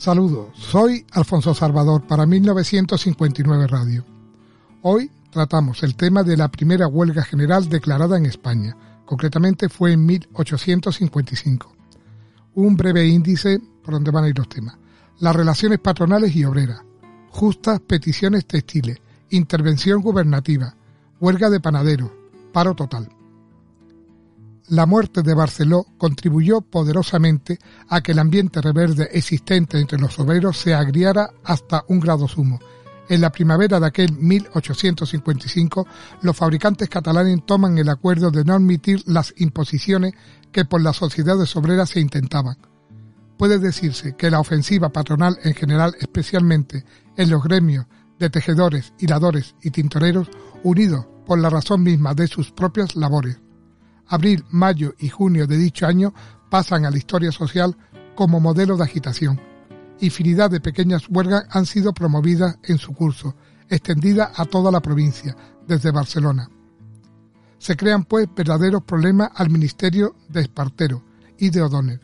Saludos, 0.00 0.48
soy 0.56 1.04
Alfonso 1.12 1.52
Salvador 1.52 2.06
para 2.06 2.24
1959 2.24 3.66
Radio. 3.66 4.02
Hoy 4.80 5.10
tratamos 5.30 5.82
el 5.82 5.94
tema 5.94 6.22
de 6.22 6.38
la 6.38 6.48
primera 6.48 6.86
huelga 6.86 7.22
general 7.22 7.68
declarada 7.68 8.16
en 8.16 8.24
España, 8.24 8.74
concretamente 9.04 9.68
fue 9.68 9.92
en 9.92 10.06
1855. 10.06 11.76
Un 12.54 12.76
breve 12.78 13.08
índice 13.08 13.60
por 13.84 13.92
donde 13.92 14.10
van 14.10 14.24
a 14.24 14.28
ir 14.30 14.38
los 14.38 14.48
temas. 14.48 14.74
Las 15.18 15.36
relaciones 15.36 15.80
patronales 15.80 16.34
y 16.34 16.46
obreras, 16.46 16.80
justas 17.28 17.80
peticiones 17.80 18.46
textiles, 18.46 18.96
intervención 19.28 20.00
gubernativa, 20.00 20.74
huelga 21.20 21.50
de 21.50 21.60
panaderos, 21.60 22.10
paro 22.54 22.74
total 22.74 23.19
la 24.70 24.86
muerte 24.86 25.22
de 25.22 25.34
Barceló 25.34 25.84
contribuyó 25.98 26.60
poderosamente 26.60 27.58
a 27.88 28.02
que 28.02 28.12
el 28.12 28.20
ambiente 28.20 28.60
reverde 28.60 29.08
existente 29.12 29.80
entre 29.80 29.98
los 29.98 30.16
obreros 30.20 30.58
se 30.58 30.74
agriara 30.74 31.30
hasta 31.42 31.84
un 31.88 31.98
grado 31.98 32.28
sumo. 32.28 32.60
En 33.08 33.20
la 33.20 33.32
primavera 33.32 33.80
de 33.80 33.86
aquel 33.88 34.12
1855, 34.12 35.88
los 36.22 36.36
fabricantes 36.36 36.88
catalanes 36.88 37.44
toman 37.44 37.78
el 37.78 37.88
acuerdo 37.88 38.30
de 38.30 38.44
no 38.44 38.54
admitir 38.54 39.02
las 39.06 39.34
imposiciones 39.38 40.14
que 40.52 40.64
por 40.64 40.80
las 40.80 40.98
sociedades 40.98 41.56
obreras 41.56 41.90
se 41.90 41.98
intentaban. 41.98 42.56
Puede 43.36 43.58
decirse 43.58 44.14
que 44.14 44.30
la 44.30 44.38
ofensiva 44.38 44.90
patronal 44.90 45.36
en 45.42 45.54
general, 45.54 45.96
especialmente 45.98 46.84
en 47.16 47.28
los 47.28 47.42
gremios 47.42 47.86
de 48.20 48.30
tejedores, 48.30 48.92
hiladores 49.00 49.56
y 49.62 49.70
tintoreros, 49.70 50.28
unidos 50.62 51.06
por 51.26 51.40
la 51.40 51.50
razón 51.50 51.82
misma 51.82 52.14
de 52.14 52.28
sus 52.28 52.52
propias 52.52 52.94
labores, 52.94 53.40
abril, 54.10 54.44
mayo 54.50 54.94
y 54.98 55.08
junio 55.08 55.46
de 55.46 55.56
dicho 55.56 55.86
año 55.86 56.12
pasan 56.50 56.84
a 56.84 56.90
la 56.90 56.98
historia 56.98 57.32
social 57.32 57.76
como 58.14 58.40
modelo 58.40 58.76
de 58.76 58.84
agitación. 58.84 59.40
Infinidad 60.00 60.50
de 60.50 60.60
pequeñas 60.60 61.04
huelgas 61.08 61.44
han 61.50 61.64
sido 61.64 61.94
promovidas 61.94 62.58
en 62.64 62.78
su 62.78 62.92
curso, 62.92 63.36
extendida 63.68 64.32
a 64.34 64.44
toda 64.44 64.70
la 64.70 64.80
provincia, 64.80 65.36
desde 65.66 65.92
Barcelona. 65.92 66.50
Se 67.58 67.76
crean 67.76 68.04
pues 68.04 68.26
verdaderos 68.34 68.82
problemas 68.82 69.30
al 69.34 69.50
Ministerio 69.50 70.16
de 70.28 70.40
Espartero 70.40 71.04
y 71.38 71.50
de 71.50 71.62
O'Donnell. 71.62 72.00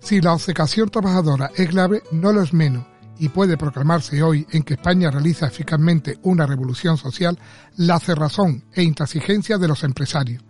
Si 0.00 0.20
la 0.20 0.32
obcecación 0.32 0.88
trabajadora 0.88 1.50
es 1.54 1.70
grave, 1.70 2.02
no 2.10 2.32
lo 2.32 2.42
es 2.42 2.52
menos, 2.52 2.84
y 3.18 3.28
puede 3.28 3.56
proclamarse 3.56 4.22
hoy 4.22 4.46
en 4.50 4.62
que 4.62 4.74
España 4.74 5.10
realiza 5.10 5.46
eficazmente 5.46 6.18
una 6.22 6.46
revolución 6.46 6.96
social, 6.96 7.38
la 7.76 8.00
cerrazón 8.00 8.64
e 8.72 8.82
intransigencia 8.82 9.58
de 9.58 9.68
los 9.68 9.84
empresarios 9.84 10.45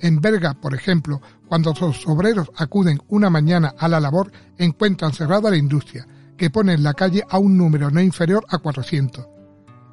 en 0.00 0.20
Berga, 0.20 0.54
por 0.54 0.74
ejemplo, 0.74 1.20
cuando 1.48 1.72
los 1.80 2.06
obreros 2.06 2.50
acuden 2.56 3.00
una 3.08 3.30
mañana 3.30 3.74
a 3.78 3.88
la 3.88 4.00
labor, 4.00 4.30
encuentran 4.58 5.12
cerrada 5.12 5.50
la 5.50 5.56
industria, 5.56 6.06
que 6.36 6.50
pone 6.50 6.74
en 6.74 6.82
la 6.82 6.94
calle 6.94 7.24
a 7.28 7.38
un 7.38 7.56
número 7.56 7.90
no 7.90 8.00
inferior 8.00 8.44
a 8.48 8.58
400. 8.58 9.26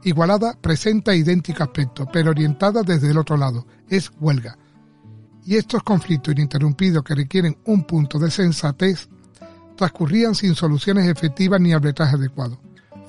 Igualada 0.03 0.57
presenta 0.59 1.15
idéntico 1.15 1.63
aspecto, 1.63 2.05
pero 2.11 2.31
orientada 2.31 2.83
desde 2.83 3.11
el 3.11 3.17
otro 3.17 3.37
lado, 3.37 3.65
es 3.87 4.11
huelga. 4.19 4.57
Y 5.45 5.55
estos 5.55 5.83
conflictos 5.83 6.33
ininterrumpidos 6.33 7.03
que 7.03 7.15
requieren 7.15 7.57
un 7.65 7.85
punto 7.85 8.19
de 8.19 8.29
sensatez 8.29 9.07
transcurrían 9.77 10.35
sin 10.35 10.55
soluciones 10.55 11.07
efectivas 11.07 11.59
ni 11.61 11.73
arbitraje 11.73 12.15
adecuado. 12.15 12.59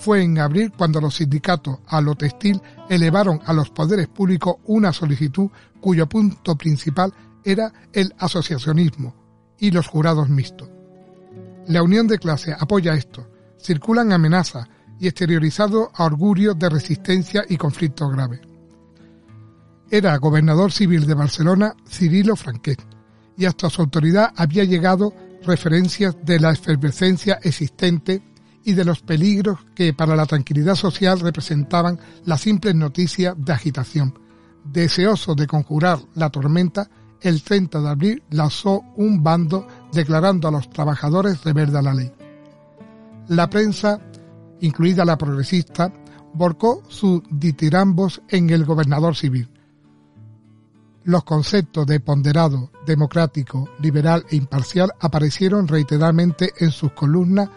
Fue 0.04 0.22
en 0.22 0.38
abril 0.38 0.70
cuando 0.76 1.00
los 1.00 1.14
sindicatos 1.14 1.78
a 1.86 1.98
lo 2.02 2.14
textil 2.14 2.60
elevaron 2.90 3.40
a 3.46 3.54
los 3.54 3.70
poderes 3.70 4.06
públicos 4.06 4.56
una 4.66 4.92
solicitud 4.92 5.48
cuyo 5.80 6.06
punto 6.06 6.56
principal 6.56 7.10
era 7.42 7.72
el 7.90 8.14
asociacionismo 8.18 9.14
y 9.58 9.70
los 9.70 9.86
jurados 9.86 10.28
mixtos. 10.28 10.68
La 11.68 11.82
unión 11.82 12.06
de 12.06 12.18
clase 12.18 12.52
apoya 12.52 12.92
esto. 12.92 13.26
Circulan 13.58 14.12
amenazas 14.12 14.68
y 15.00 15.06
exteriorizado 15.06 15.90
a 15.94 16.04
orgullo 16.04 16.52
de 16.52 16.68
resistencia 16.68 17.42
y 17.48 17.56
conflictos 17.56 18.12
graves. 18.12 18.40
Era 19.90 20.18
gobernador 20.18 20.70
civil 20.70 21.06
de 21.06 21.14
Barcelona 21.14 21.74
Cirilo 21.88 22.36
Franquet 22.36 22.84
y 23.38 23.46
hasta 23.46 23.70
su 23.70 23.80
autoridad 23.80 24.34
había 24.36 24.64
llegado 24.64 25.14
referencias 25.46 26.14
de 26.26 26.40
la 26.40 26.50
efervescencia 26.50 27.38
existente 27.42 28.33
y 28.64 28.72
de 28.72 28.84
los 28.84 29.00
peligros 29.00 29.58
que 29.74 29.92
para 29.92 30.16
la 30.16 30.26
tranquilidad 30.26 30.74
social 30.74 31.20
representaban 31.20 31.98
las 32.24 32.40
simples 32.40 32.74
noticias 32.74 33.34
de 33.38 33.52
agitación. 33.52 34.18
Deseoso 34.64 35.34
de 35.34 35.46
conjurar 35.46 35.98
la 36.14 36.30
tormenta, 36.30 36.88
el 37.20 37.42
30 37.42 37.80
de 37.80 37.88
abril 37.88 38.22
lanzó 38.30 38.82
un 38.96 39.22
bando 39.22 39.66
declarando 39.92 40.48
a 40.48 40.50
los 40.50 40.68
trabajadores 40.70 41.42
rebelde 41.44 41.78
a 41.78 41.82
la 41.82 41.94
ley. 41.94 42.12
La 43.28 43.48
prensa, 43.48 44.00
incluida 44.60 45.04
la 45.04 45.16
progresista, 45.16 45.92
volcó 46.34 46.82
sus 46.88 47.22
ditirambos 47.30 48.20
en 48.28 48.50
el 48.50 48.64
gobernador 48.64 49.16
civil. 49.16 49.48
Los 51.04 51.24
conceptos 51.24 51.86
de 51.86 52.00
ponderado, 52.00 52.70
democrático, 52.86 53.68
liberal 53.80 54.24
e 54.30 54.36
imparcial 54.36 54.90
aparecieron 55.00 55.68
reiteradamente 55.68 56.52
en 56.58 56.70
sus 56.70 56.92
columnas 56.92 57.50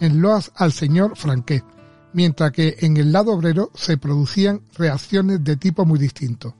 en 0.00 0.20
loas 0.20 0.52
al 0.56 0.72
señor 0.72 1.16
Franquet, 1.16 1.64
mientras 2.12 2.52
que 2.52 2.76
en 2.80 2.96
el 2.96 3.12
lado 3.12 3.32
obrero 3.32 3.70
se 3.74 3.98
producían 3.98 4.62
reacciones 4.76 5.42
de 5.44 5.56
tipo 5.56 5.84
muy 5.84 5.98
distinto. 5.98 6.54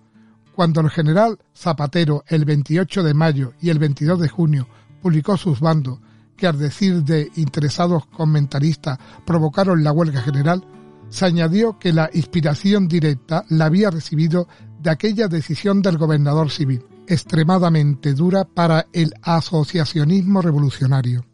Cuando 0.54 0.80
el 0.80 0.90
general 0.90 1.38
Zapatero 1.54 2.24
el 2.26 2.44
28 2.44 3.02
de 3.02 3.14
mayo 3.14 3.52
y 3.60 3.70
el 3.70 3.78
22 3.78 4.20
de 4.20 4.28
junio 4.28 4.68
publicó 5.00 5.36
sus 5.36 5.60
bandos, 5.60 6.00
que 6.36 6.46
al 6.46 6.58
decir 6.58 7.02
de 7.04 7.30
interesados 7.36 8.06
comentaristas 8.06 8.98
provocaron 9.24 9.82
la 9.82 9.92
huelga 9.92 10.20
general, 10.20 10.64
se 11.10 11.26
añadió 11.26 11.78
que 11.78 11.92
la 11.92 12.10
inspiración 12.12 12.88
directa 12.88 13.44
la 13.48 13.66
había 13.66 13.90
recibido 13.90 14.48
de 14.80 14.90
aquella 14.90 15.28
decisión 15.28 15.82
del 15.82 15.98
gobernador 15.98 16.50
civil, 16.50 16.84
extremadamente 17.06 18.14
dura 18.14 18.44
para 18.44 18.86
el 18.92 19.14
asociacionismo 19.22 20.42
revolucionario. 20.42 21.27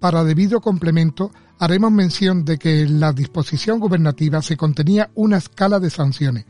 Para 0.00 0.24
debido 0.24 0.60
complemento, 0.60 1.30
haremos 1.58 1.90
mención 1.90 2.44
de 2.44 2.58
que 2.58 2.82
en 2.82 3.00
la 3.00 3.12
disposición 3.12 3.80
gubernativa 3.80 4.42
se 4.42 4.56
contenía 4.56 5.10
una 5.14 5.38
escala 5.38 5.80
de 5.80 5.90
sanciones, 5.90 6.44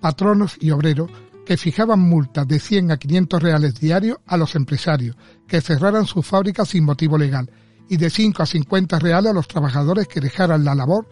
patronos 0.00 0.56
y 0.60 0.70
obreros 0.70 1.10
que 1.46 1.56
fijaban 1.56 2.00
multas 2.00 2.46
de 2.46 2.58
100 2.58 2.90
a 2.90 2.96
500 2.96 3.42
reales 3.42 3.80
diarios 3.80 4.18
a 4.26 4.36
los 4.36 4.54
empresarios 4.56 5.16
que 5.46 5.60
cerraran 5.60 6.04
sus 6.04 6.26
fábricas 6.26 6.68
sin 6.68 6.84
motivo 6.84 7.16
legal 7.16 7.50
y 7.88 7.96
de 7.96 8.10
5 8.10 8.42
a 8.42 8.46
50 8.46 8.98
reales 8.98 9.30
a 9.30 9.34
los 9.34 9.48
trabajadores 9.48 10.08
que 10.08 10.20
dejaran 10.20 10.64
la 10.64 10.74
labor 10.74 11.06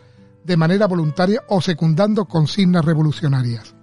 de 0.45 0.57
manera 0.57 0.87
voluntaria 0.87 1.43
o 1.49 1.61
secundando 1.61 2.27
consignas 2.27 2.85
revolucionarias. 2.85 3.75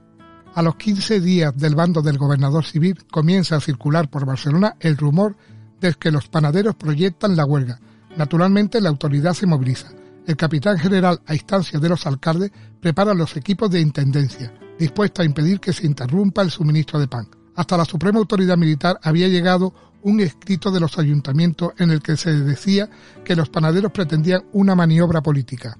A 0.54 0.62
los 0.62 0.76
15 0.76 1.22
días 1.22 1.58
del 1.58 1.76
bando 1.76 2.02
del 2.02 2.18
gobernador 2.18 2.66
civil 2.66 3.06
comienza 3.10 3.56
a 3.56 3.62
circular 3.62 4.10
por 4.10 4.26
Barcelona 4.26 4.76
el 4.82 4.98
rumor 4.98 5.38
desde 5.82 5.98
que 5.98 6.12
los 6.12 6.30
panaderos 6.30 6.76
proyectan 6.76 7.36
la 7.36 7.46
huelga. 7.46 7.80
Naturalmente 8.16 8.80
la 8.80 8.90
autoridad 8.90 9.34
se 9.34 9.48
moviliza. 9.48 9.90
El 10.28 10.38
capitán 10.38 10.78
general, 10.78 11.20
a 11.26 11.34
instancia 11.34 11.80
de 11.80 11.90
los 11.90 12.06
alcaldes, 12.06 12.52
prepara 12.80 13.14
los 13.14 13.36
equipos 13.36 13.72
de 13.72 13.82
intendencia, 13.82 14.54
dispuesta 14.78 15.24
a 15.24 15.26
impedir 15.26 15.60
que 15.60 15.74
se 15.74 15.88
interrumpa 15.88 16.44
el 16.44 16.52
suministro 16.52 17.00
de 17.00 17.08
pan. 17.08 17.28
Hasta 17.56 17.76
la 17.76 17.86
Suprema 17.86 18.20
Autoridad 18.20 18.58
Militar 18.58 19.00
había 19.02 19.28
llegado 19.28 19.74
un 20.04 20.20
escrito 20.20 20.72
de 20.72 20.80
los 20.80 20.98
ayuntamientos 20.98 21.74
en 21.78 21.92
el 21.92 22.02
que 22.02 22.16
se 22.16 22.32
decía 22.32 22.90
que 23.24 23.36
los 23.36 23.50
panaderos 23.50 23.92
pretendían 23.92 24.44
una 24.54 24.76
maniobra 24.76 25.22
política. 25.22 25.78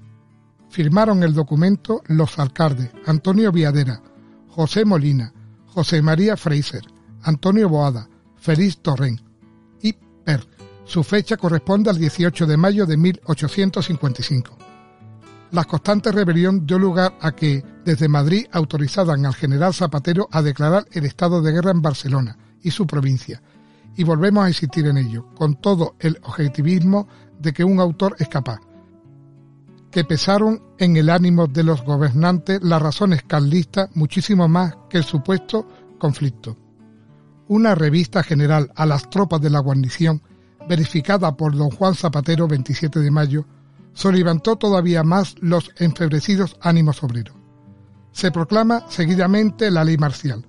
Firmaron 0.68 1.22
el 1.22 1.34
documento 1.34 2.02
los 2.06 2.38
alcaldes 2.38 2.90
Antonio 3.06 3.52
Viadera, 3.52 4.02
José 4.48 4.84
Molina, 4.84 5.32
José 5.66 6.02
María 6.02 6.36
Fraser, 6.36 6.82
Antonio 7.22 7.68
Boada, 7.68 8.08
Félix 8.36 8.80
Su 10.84 11.02
fecha 11.02 11.36
corresponde 11.36 11.90
al 11.90 11.96
18 11.96 12.46
de 12.46 12.56
mayo 12.56 12.84
de 12.84 12.96
1855. 12.96 14.58
La 15.52 15.64
constante 15.64 16.12
rebelión 16.12 16.66
dio 16.66 16.78
lugar 16.78 17.16
a 17.20 17.32
que, 17.32 17.64
desde 17.84 18.08
Madrid, 18.08 18.46
autorizaran 18.52 19.24
al 19.24 19.34
general 19.34 19.72
Zapatero 19.74 20.28
a 20.30 20.42
declarar 20.42 20.86
el 20.92 21.04
estado 21.04 21.40
de 21.40 21.52
guerra 21.52 21.70
en 21.70 21.82
Barcelona 21.82 22.36
y 22.62 22.70
su 22.70 22.86
provincia, 22.86 23.42
y 23.96 24.04
volvemos 24.04 24.44
a 24.44 24.48
insistir 24.48 24.86
en 24.86 24.98
ello, 24.98 25.26
con 25.34 25.60
todo 25.60 25.94
el 25.98 26.18
objetivismo 26.22 27.06
de 27.38 27.52
que 27.52 27.64
un 27.64 27.80
autor 27.80 28.16
es 28.18 28.28
capaz, 28.28 28.60
que 29.90 30.04
pesaron 30.04 30.62
en 30.78 30.96
el 30.96 31.10
ánimo 31.10 31.46
de 31.46 31.64
los 31.64 31.82
gobernantes 31.84 32.62
las 32.62 32.80
razones 32.80 33.22
carlistas 33.22 33.90
muchísimo 33.94 34.48
más 34.48 34.74
que 34.88 34.98
el 34.98 35.04
supuesto 35.04 35.66
conflicto. 35.98 36.56
Una 37.48 37.74
revista 37.74 38.22
general 38.22 38.72
a 38.74 38.86
las 38.86 39.10
tropas 39.10 39.40
de 39.40 39.50
la 39.50 39.60
guarnición 39.60 40.22
verificada 40.68 41.36
por 41.36 41.56
don 41.56 41.70
Juan 41.70 41.94
Zapatero 41.94 42.48
27 42.48 43.00
de 43.00 43.10
mayo, 43.10 43.46
solivantó 43.92 44.56
todavía 44.56 45.02
más 45.02 45.34
los 45.40 45.70
enfebrecidos 45.76 46.56
ánimos 46.60 47.02
obreros. 47.02 47.36
Se 48.12 48.30
proclama 48.30 48.84
seguidamente 48.88 49.70
la 49.70 49.84
ley 49.84 49.96
marcial, 49.96 50.46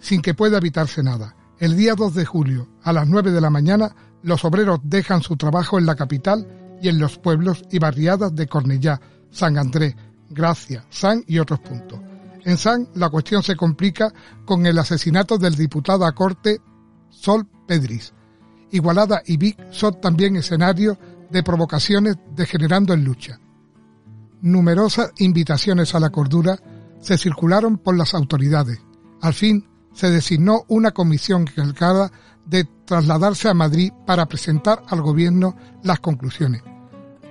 sin 0.00 0.20
que 0.20 0.34
pueda 0.34 0.58
evitarse 0.58 1.02
nada. 1.02 1.36
El 1.58 1.76
día 1.76 1.94
2 1.94 2.14
de 2.14 2.24
julio, 2.24 2.68
a 2.82 2.92
las 2.92 3.08
9 3.08 3.30
de 3.30 3.40
la 3.40 3.50
mañana, 3.50 3.94
los 4.22 4.44
obreros 4.44 4.80
dejan 4.82 5.22
su 5.22 5.36
trabajo 5.36 5.78
en 5.78 5.86
la 5.86 5.94
capital 5.94 6.46
y 6.82 6.88
en 6.88 6.98
los 6.98 7.18
pueblos 7.18 7.62
y 7.70 7.78
barriadas 7.78 8.34
de 8.34 8.46
Cornellá, 8.46 9.00
San 9.30 9.58
Andrés, 9.58 9.94
Gracia, 10.30 10.84
San 10.90 11.24
y 11.26 11.38
otros 11.38 11.60
puntos. 11.60 12.00
En 12.44 12.58
San 12.58 12.88
la 12.94 13.08
cuestión 13.08 13.42
se 13.42 13.56
complica 13.56 14.12
con 14.44 14.66
el 14.66 14.78
asesinato 14.78 15.38
del 15.38 15.54
diputado 15.54 16.04
a 16.04 16.12
corte 16.12 16.60
Sol 17.08 17.46
Pedris. 17.66 18.12
Igualada 18.70 19.22
y 19.24 19.36
Vic 19.36 19.58
son 19.70 20.00
también 20.00 20.36
escenarios 20.36 20.98
de 21.30 21.42
provocaciones 21.42 22.16
degenerando 22.34 22.92
en 22.92 23.04
lucha. 23.04 23.40
Numerosas 24.42 25.12
invitaciones 25.18 25.94
a 25.94 26.00
la 26.00 26.10
cordura 26.10 26.58
se 27.00 27.16
circularon 27.16 27.78
por 27.78 27.96
las 27.96 28.14
autoridades. 28.14 28.80
Al 29.22 29.32
fin 29.32 29.66
se 29.94 30.10
designó 30.10 30.64
una 30.68 30.90
comisión 30.90 31.42
encargada 31.56 32.12
de 32.44 32.64
trasladarse 32.84 33.48
a 33.48 33.54
Madrid 33.54 33.92
para 34.06 34.26
presentar 34.26 34.82
al 34.88 35.00
gobierno 35.00 35.56
las 35.82 36.00
conclusiones. 36.00 36.62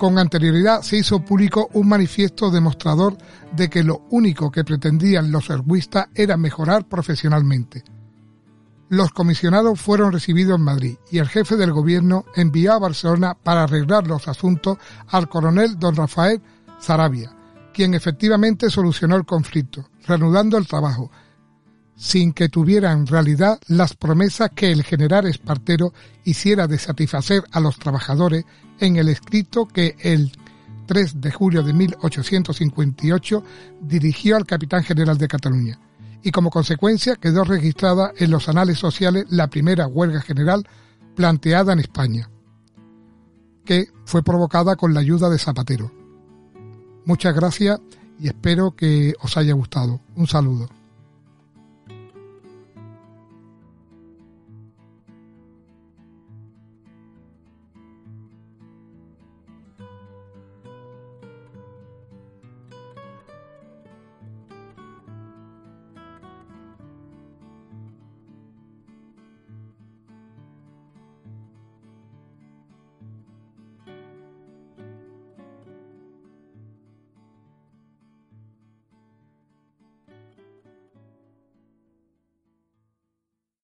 Con 0.03 0.19
anterioridad 0.19 0.81
se 0.81 0.97
hizo 0.97 1.23
público 1.23 1.69
un 1.71 1.87
manifiesto 1.87 2.51
demostrador 2.51 3.17
de 3.55 3.69
que 3.69 3.85
lo 3.85 4.05
único 4.09 4.51
que 4.51 4.65
pretendían 4.65 5.31
los 5.31 5.49
erguistas 5.49 6.07
era 6.13 6.35
mejorar 6.35 6.89
profesionalmente. 6.89 7.85
Los 8.89 9.13
comisionados 9.13 9.79
fueron 9.79 10.11
recibidos 10.11 10.59
en 10.59 10.65
Madrid 10.65 10.97
y 11.09 11.19
el 11.19 11.29
jefe 11.29 11.55
del 11.55 11.71
gobierno 11.71 12.25
envió 12.35 12.73
a 12.73 12.79
Barcelona 12.79 13.37
para 13.41 13.63
arreglar 13.63 14.05
los 14.05 14.27
asuntos 14.27 14.77
al 15.07 15.29
coronel 15.29 15.79
don 15.79 15.95
Rafael 15.95 16.41
Sarabia, 16.81 17.33
quien 17.73 17.93
efectivamente 17.93 18.69
solucionó 18.69 19.15
el 19.15 19.23
conflicto, 19.23 19.87
reanudando 20.05 20.57
el 20.57 20.67
trabajo, 20.67 21.11
sin 21.95 22.33
que 22.33 22.49
tuviera 22.49 22.91
en 22.91 23.07
realidad 23.07 23.59
las 23.67 23.95
promesas 23.95 24.51
que 24.55 24.71
el 24.71 24.83
general 24.83 25.25
Espartero 25.27 25.93
hiciera 26.23 26.67
de 26.67 26.77
satisfacer 26.77 27.43
a 27.51 27.59
los 27.59 27.77
trabajadores 27.77 28.45
en 28.79 28.95
el 28.95 29.09
escrito 29.09 29.67
que 29.67 29.95
el 29.99 30.31
3 30.87 31.21
de 31.21 31.31
julio 31.31 31.63
de 31.63 31.73
1858 31.73 33.43
dirigió 33.81 34.35
al 34.35 34.45
capitán 34.45 34.83
general 34.83 35.17
de 35.17 35.27
Cataluña 35.27 35.79
y 36.23 36.31
como 36.31 36.49
consecuencia 36.49 37.17
quedó 37.17 37.43
registrada 37.43 38.13
en 38.17 38.31
los 38.31 38.47
anales 38.47 38.79
sociales 38.79 39.25
la 39.29 39.49
primera 39.49 39.87
huelga 39.87 40.21
general 40.21 40.65
planteada 41.15 41.73
en 41.73 41.79
España, 41.79 42.29
que 43.65 43.87
fue 44.05 44.23
provocada 44.23 44.75
con 44.75 44.93
la 44.93 45.01
ayuda 45.01 45.29
de 45.29 45.37
Zapatero. 45.37 45.91
Muchas 47.05 47.35
gracias 47.35 47.79
y 48.19 48.27
espero 48.27 48.71
que 48.71 49.13
os 49.21 49.35
haya 49.37 49.53
gustado. 49.53 49.99
Un 50.15 50.27
saludo. 50.27 50.69